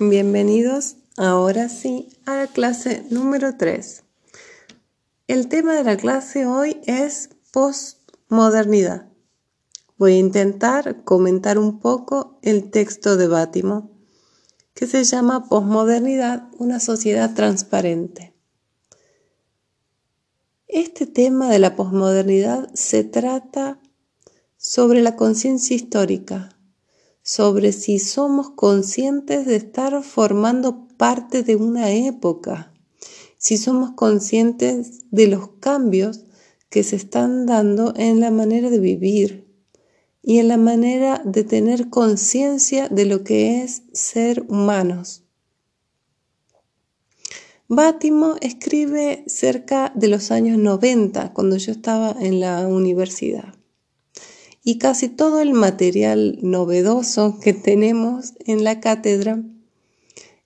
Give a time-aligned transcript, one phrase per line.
[0.00, 4.02] Bienvenidos ahora sí a la clase número 3.
[5.28, 9.06] El tema de la clase hoy es postmodernidad.
[9.96, 13.92] Voy a intentar comentar un poco el texto de Bátimo,
[14.74, 18.34] que se llama Postmodernidad, una sociedad transparente.
[20.66, 23.78] Este tema de la posmodernidad se trata
[24.56, 26.53] sobre la conciencia histórica,
[27.24, 32.74] sobre si somos conscientes de estar formando parte de una época,
[33.38, 36.26] si somos conscientes de los cambios
[36.68, 39.48] que se están dando en la manera de vivir
[40.22, 45.24] y en la manera de tener conciencia de lo que es ser humanos.
[47.68, 53.53] Bátimo escribe cerca de los años 90, cuando yo estaba en la universidad
[54.64, 59.42] y casi todo el material novedoso que tenemos en la cátedra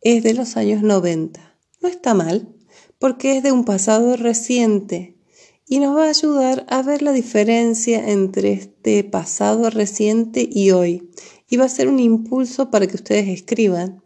[0.00, 1.56] es de los años 90.
[1.80, 2.52] No está mal,
[2.98, 5.16] porque es de un pasado reciente
[5.66, 11.08] y nos va a ayudar a ver la diferencia entre este pasado reciente y hoy.
[11.48, 14.02] Y va a ser un impulso para que ustedes escriban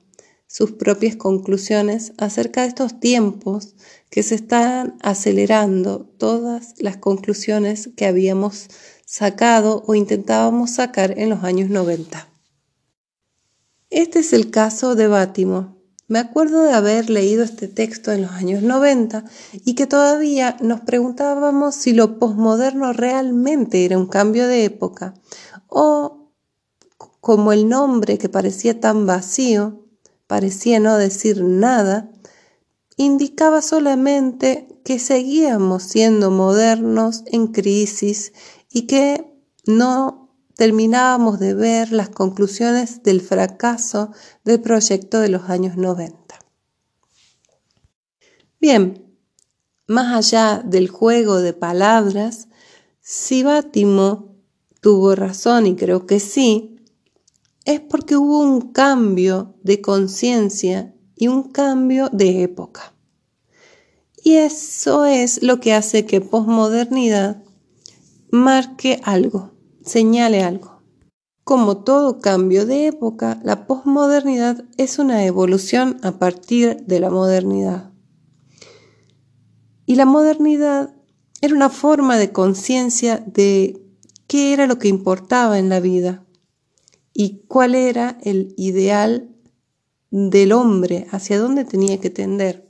[0.46, 3.74] sus propias conclusiones acerca de estos tiempos
[4.10, 8.68] que se están acelerando todas las conclusiones que habíamos
[9.06, 12.28] sacado o intentábamos sacar en los años 90.
[13.90, 15.76] Este es el caso de Bátimo.
[16.06, 19.24] Me acuerdo de haber leído este texto en los años 90
[19.64, 25.14] y que todavía nos preguntábamos si lo posmoderno realmente era un cambio de época
[25.68, 26.30] o
[27.20, 29.83] como el nombre que parecía tan vacío,
[30.26, 32.10] parecía no decir nada,
[32.96, 38.32] indicaba solamente que seguíamos siendo modernos en crisis
[38.70, 39.24] y que
[39.66, 44.12] no terminábamos de ver las conclusiones del fracaso
[44.44, 46.38] del proyecto de los años 90.
[48.60, 49.04] Bien,
[49.86, 52.48] más allá del juego de palabras,
[53.00, 54.36] si Bátimo
[54.80, 56.73] tuvo razón y creo que sí,
[57.64, 62.94] es porque hubo un cambio de conciencia y un cambio de época.
[64.22, 67.42] Y eso es lo que hace que posmodernidad
[68.30, 69.52] marque algo,
[69.84, 70.82] señale algo.
[71.44, 77.92] Como todo cambio de época, la posmodernidad es una evolución a partir de la modernidad.
[79.84, 80.94] Y la modernidad
[81.42, 83.82] era una forma de conciencia de
[84.26, 86.23] qué era lo que importaba en la vida
[87.14, 89.30] y cuál era el ideal
[90.10, 92.68] del hombre, hacia dónde tenía que tender.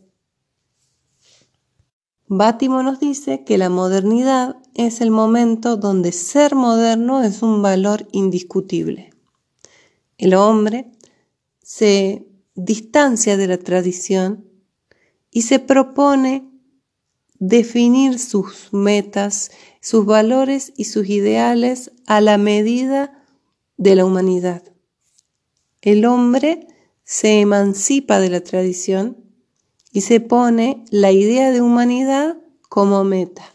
[2.27, 8.06] Bátimo nos dice que la modernidad es el momento donde ser moderno es un valor
[8.12, 9.10] indiscutible.
[10.16, 10.91] El hombre
[11.62, 14.47] se distancia de la tradición
[15.31, 16.50] y se propone
[17.38, 19.50] definir sus metas,
[19.81, 23.23] sus valores y sus ideales a la medida
[23.76, 24.62] de la humanidad.
[25.82, 26.66] El hombre
[27.04, 29.16] se emancipa de la tradición
[29.92, 32.36] y se pone la idea de humanidad
[32.68, 33.54] como meta.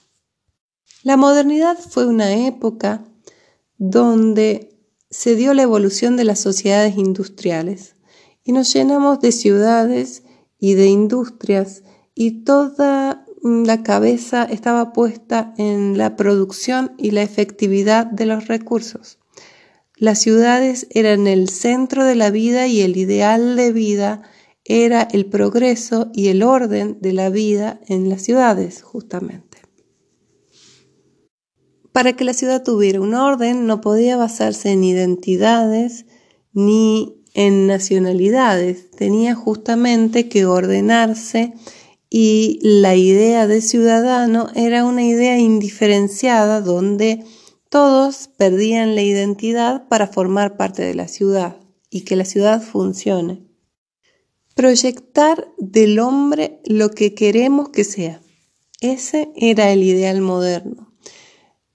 [1.03, 3.03] La modernidad fue una época
[3.77, 4.77] donde
[5.09, 7.95] se dio la evolución de las sociedades industriales
[8.43, 10.23] y nos llenamos de ciudades
[10.59, 18.05] y de industrias y toda la cabeza estaba puesta en la producción y la efectividad
[18.05, 19.18] de los recursos.
[19.99, 24.21] Las ciudades eran el centro de la vida y el ideal de vida
[24.63, 29.57] era el progreso y el orden de la vida en las ciudades, justamente.
[31.91, 36.05] Para que la ciudad tuviera un orden, no podía basarse en identidades
[36.53, 41.53] ni en nacionalidades, tenía justamente que ordenarse
[42.09, 47.25] y la idea de ciudadano era una idea indiferenciada donde
[47.69, 51.57] todos perdían la identidad para formar parte de la ciudad
[51.89, 53.49] y que la ciudad funcione
[54.59, 58.21] proyectar del hombre lo que queremos que sea.
[58.81, 60.91] Ese era el ideal moderno.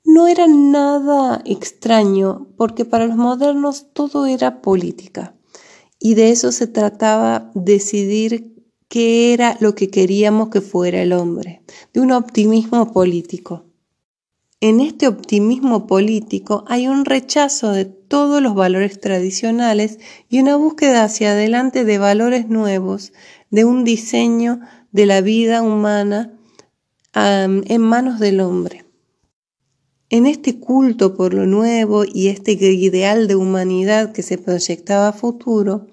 [0.04, 5.34] No era nada extraño porque para los modernos todo era política
[5.98, 8.54] y de eso se trataba decidir
[8.88, 11.62] qué era lo que queríamos que fuera el hombre,
[11.94, 13.64] de un optimismo político.
[14.64, 19.98] En este optimismo político hay un rechazo de todos los valores tradicionales
[20.30, 23.12] y una búsqueda hacia adelante de valores nuevos,
[23.50, 26.32] de un diseño de la vida humana
[27.12, 28.86] en manos del hombre.
[30.08, 35.12] En este culto por lo nuevo y este ideal de humanidad que se proyectaba a
[35.12, 35.88] futuro,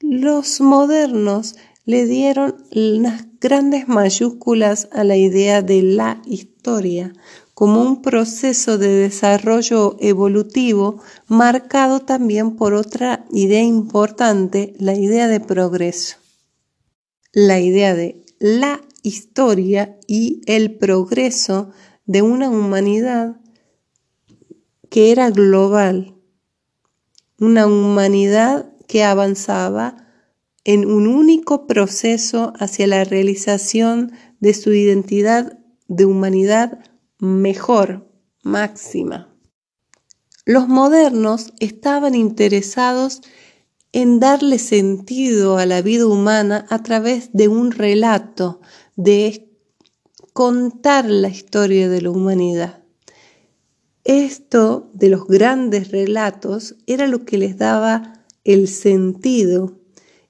[0.00, 7.12] los modernos le dieron unas grandes mayúsculas a la idea de la historia
[7.56, 15.40] como un proceso de desarrollo evolutivo marcado también por otra idea importante, la idea de
[15.40, 16.18] progreso.
[17.32, 21.70] La idea de la historia y el progreso
[22.04, 23.40] de una humanidad
[24.90, 26.14] que era global,
[27.40, 29.96] una humanidad que avanzaba
[30.64, 36.80] en un único proceso hacia la realización de su identidad de humanidad
[37.18, 38.10] mejor,
[38.42, 39.34] máxima.
[40.44, 43.22] Los modernos estaban interesados
[43.92, 48.60] en darle sentido a la vida humana a través de un relato,
[48.94, 49.48] de
[50.32, 52.84] contar la historia de la humanidad.
[54.04, 59.80] Esto de los grandes relatos era lo que les daba el sentido.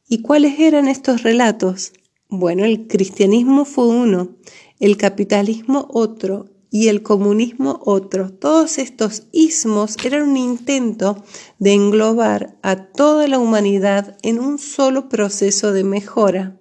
[0.09, 1.93] ¿Y cuáles eran estos relatos?
[2.29, 4.37] Bueno, el cristianismo fue uno,
[4.81, 8.31] el capitalismo otro, y el comunismo otro.
[8.31, 11.25] Todos estos ismos eran un intento
[11.59, 16.61] de englobar a toda la humanidad en un solo proceso de mejora.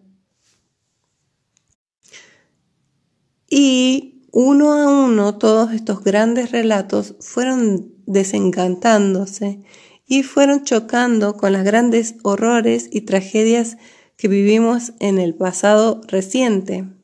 [3.50, 9.64] Y uno a uno todos estos grandes relatos fueron desencantándose
[10.08, 13.76] y fueron chocando con los grandes horrores y tragedias
[14.16, 16.95] que vivimos en el pasado reciente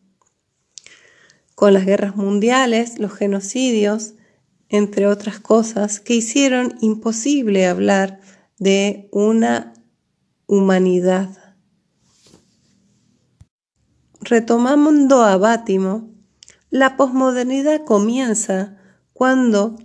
[1.62, 4.16] con las guerras mundiales, los genocidios,
[4.68, 8.19] entre otras cosas, que hicieron imposible hablar
[8.58, 9.72] de una
[10.48, 11.56] humanidad.
[14.22, 16.10] Retomando a Bátimo,
[16.72, 18.80] la posmodernidad comienza
[19.14, 19.75] cuando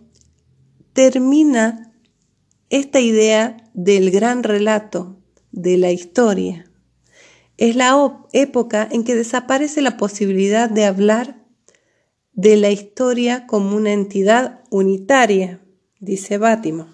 [0.95, 1.93] termina
[2.71, 5.19] esta idea del gran relato,
[5.53, 6.71] de la historia.
[7.59, 11.46] Es la época en que desaparece la posibilidad de hablar
[12.37, 15.65] de la historia como una entidad unitaria,
[16.01, 16.87] dice Bátimo.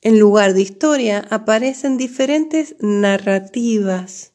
[0.00, 4.32] En lugar de historia aparecen diferentes narrativas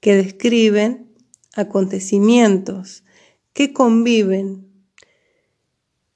[0.00, 1.12] que describen
[1.54, 3.04] acontecimientos
[3.52, 4.66] que conviven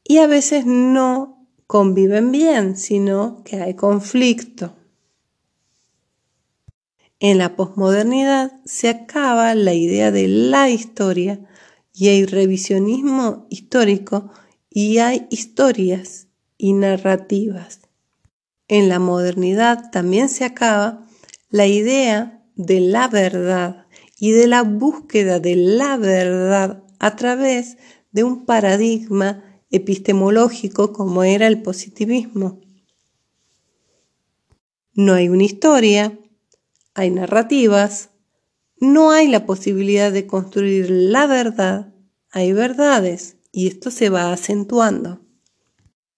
[0.03, 4.75] y a veces no conviven bien, sino que hay conflicto.
[7.19, 11.47] En la posmodernidad se acaba la idea de la historia
[12.01, 14.31] y hay revisionismo histórico
[14.71, 17.81] y hay historias y narrativas.
[18.69, 21.07] En la modernidad también se acaba
[21.51, 23.85] la idea de la verdad
[24.19, 27.77] y de la búsqueda de la verdad a través
[28.13, 32.63] de un paradigma epistemológico como era el positivismo.
[34.95, 36.19] No hay una historia,
[36.95, 38.09] hay narrativas,
[38.79, 41.90] no hay la posibilidad de construir la verdad,
[42.31, 45.21] hay verdades y esto se va acentuando.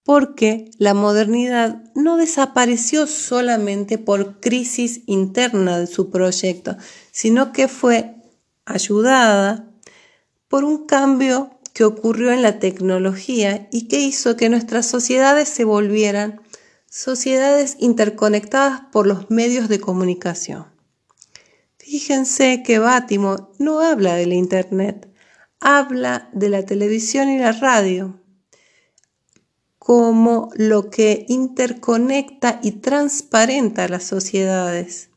[0.05, 6.77] Porque la modernidad no desapareció solamente por crisis interna de su proyecto,
[7.13, 8.17] sino que fue
[8.65, 9.71] ayudada
[10.49, 15.65] por un cambio que ocurrió en la tecnología y que hizo que nuestras sociedades se
[15.65, 16.43] volvieran
[16.91, 20.67] sociedades interconectadas por los medios de comunicación.
[21.79, 25.12] Fíjense que Bátimo no habla de la Internet,
[25.63, 28.19] habla de la televisión y la radio
[29.79, 35.11] como lo que interconecta y transparenta las sociedades.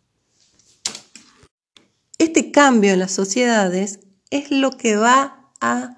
[2.18, 4.00] Este cambio en las sociedades
[4.32, 5.98] es lo que va a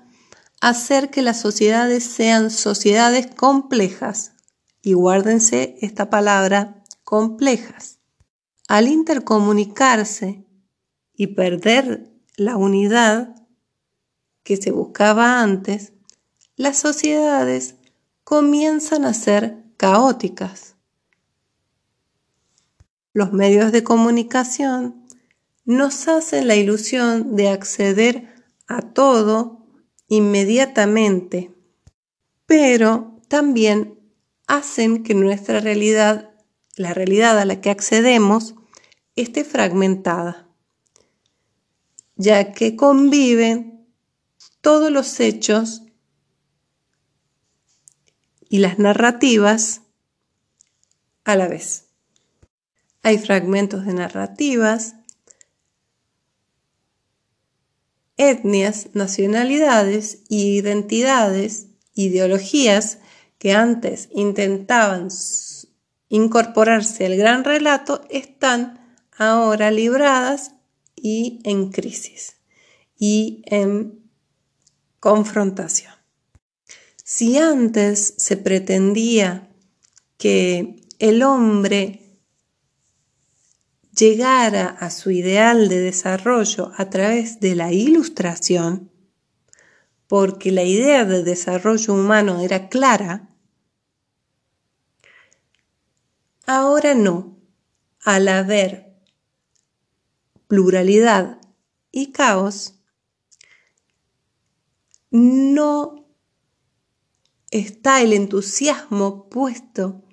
[0.60, 4.34] hacer que las sociedades sean sociedades complejas.
[4.82, 8.00] Y guárdense esta palabra, complejas.
[8.68, 10.46] Al intercomunicarse
[11.14, 13.47] y perder la unidad
[14.48, 15.92] que se buscaba antes,
[16.56, 17.76] las sociedades
[18.24, 20.78] comienzan a ser caóticas.
[23.12, 25.06] Los medios de comunicación
[25.66, 28.34] nos hacen la ilusión de acceder
[28.70, 29.68] a todo
[30.08, 31.52] inmediatamente,
[32.46, 34.00] pero también
[34.48, 36.32] hacen que nuestra realidad,
[36.78, 38.56] la realidad a la que accedemos,
[39.18, 40.48] esté fragmentada
[42.18, 43.77] ya que conviven
[44.68, 45.84] todos los hechos
[48.50, 49.84] y las narrativas
[51.24, 51.86] a la vez.
[53.02, 54.96] Hay fragmentos de narrativas,
[58.18, 63.00] etnias, nacionalidades, identidades, ideologías
[63.38, 65.08] que antes intentaban
[66.10, 70.56] incorporarse al gran relato están ahora libradas
[70.94, 72.36] y en crisis
[73.00, 74.07] y en
[75.08, 75.94] confrontación.
[77.02, 79.48] Si antes se pretendía
[80.18, 82.20] que el hombre
[83.96, 88.92] llegara a su ideal de desarrollo a través de la ilustración,
[90.08, 93.30] porque la idea de desarrollo humano era clara,
[96.46, 97.38] ahora no.
[98.04, 98.94] Al haber
[100.48, 101.40] pluralidad
[101.94, 102.77] y caos,
[105.12, 106.06] no
[107.52, 110.04] está el entusiasmo puesto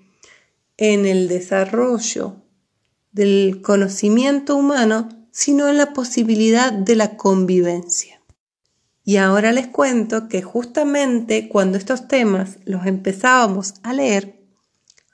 [0.77, 2.43] en el desarrollo
[3.13, 8.21] del conocimiento humano, sino en la posibilidad de la convivencia.
[9.05, 14.41] Y ahora les cuento que justamente cuando estos temas los empezábamos a leer,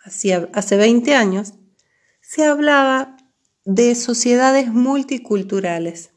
[0.04, 1.54] hace 20 años,
[2.20, 3.16] se hablaba
[3.64, 6.10] de sociedades multiculturales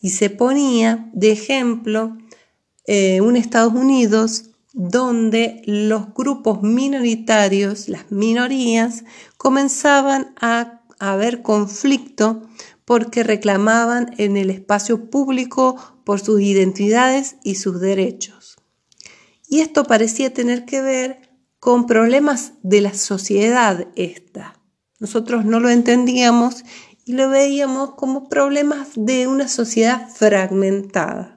[0.00, 2.16] y se ponía de ejemplo
[2.86, 9.04] eh, un Estados Unidos donde los grupos minoritarios, las minorías,
[9.36, 12.42] comenzaban a haber conflicto
[12.84, 18.56] porque reclamaban en el espacio público por sus identidades y sus derechos.
[19.48, 24.58] Y esto parecía tener que ver con problemas de la sociedad esta.
[24.98, 26.64] Nosotros no lo entendíamos
[27.04, 31.31] y lo veíamos como problemas de una sociedad fragmentada.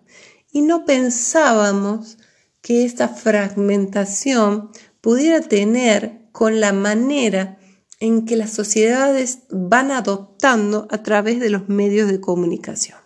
[0.56, 2.18] Y no pensábamos
[2.62, 4.70] que esta fragmentación
[5.02, 7.60] pudiera tener con la manera
[8.00, 12.98] en que las sociedades van adoptando a través de los medios de comunicación.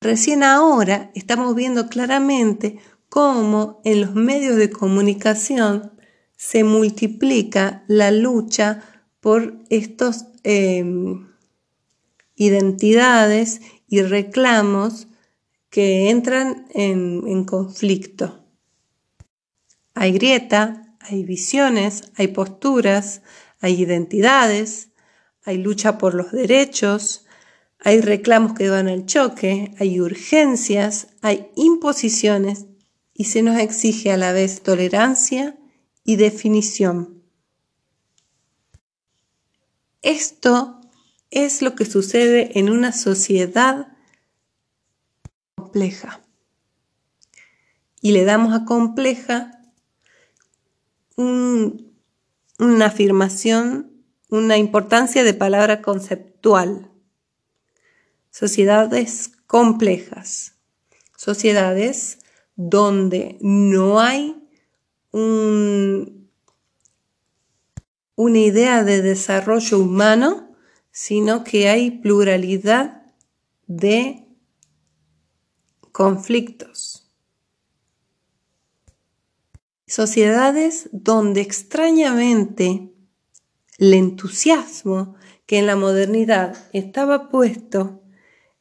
[0.00, 2.78] Recién ahora estamos viendo claramente
[3.10, 5.92] cómo en los medios de comunicación
[6.38, 8.80] se multiplica la lucha
[9.20, 11.28] por estas em,
[12.36, 15.08] identidades y reclamos
[15.70, 18.44] que entran en conflicto.
[19.94, 23.22] Hay grieta, hay visiones, hay posturas,
[23.60, 24.90] hay identidades,
[25.44, 27.26] hay lucha por los derechos,
[27.78, 32.66] hay reclamos que van al choque, hay urgencias, hay imposiciones
[33.14, 35.58] y se nos exige a la vez tolerancia
[36.04, 37.22] y definición.
[40.02, 40.80] Esto
[41.30, 43.89] es lo que sucede en una sociedad
[48.00, 49.60] Y le damos a compleja
[51.16, 53.92] una afirmación,
[54.28, 56.90] una importancia de palabra conceptual.
[58.30, 60.54] Sociedades complejas,
[61.16, 62.18] sociedades
[62.56, 64.36] donde no hay
[68.14, 70.56] una idea de desarrollo humano,
[70.92, 73.02] sino que hay pluralidad
[73.66, 74.29] de
[76.00, 77.12] conflictos
[79.86, 82.88] sociedades donde extrañamente
[83.76, 88.00] el entusiasmo que en la modernidad estaba puesto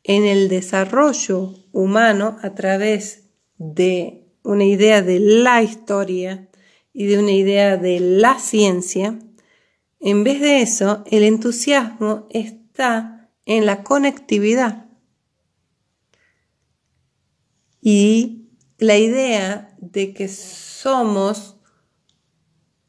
[0.04, 6.50] en el desarrollo humano a través de una idea de la historia
[6.92, 9.18] y de una idea de la ciencia,
[10.02, 14.89] en vez de eso, el entusiasmo está en la conectividad.
[17.82, 21.58] Y la idea de que somos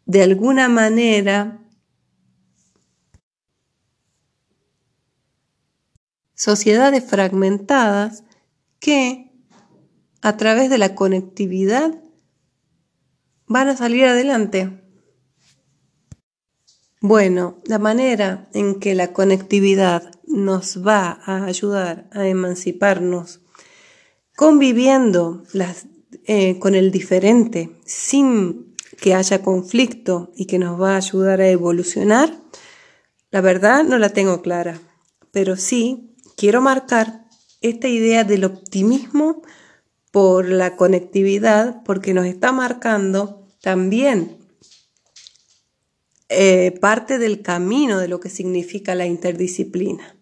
[0.06, 1.60] de alguna manera
[6.34, 8.24] sociedades fragmentadas
[8.78, 9.30] que
[10.22, 12.02] a través de la conectividad
[13.46, 14.82] van a salir adelante.
[17.00, 23.39] Bueno, la manera en que la conectividad nos va a ayudar a emanciparnos
[24.40, 25.84] conviviendo las
[26.24, 31.50] eh, con el diferente sin que haya conflicto y que nos va a ayudar a
[31.50, 32.40] evolucionar,
[33.30, 34.80] la verdad no la tengo clara,
[35.30, 37.26] pero sí quiero marcar
[37.60, 39.42] esta idea del optimismo
[40.10, 44.38] por la conectividad porque nos está marcando también
[46.30, 50.16] eh, parte del camino de lo que significa la interdisciplina.